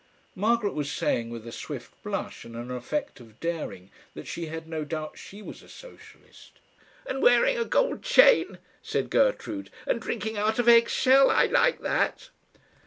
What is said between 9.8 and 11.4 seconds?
"And drinking out of eggshell!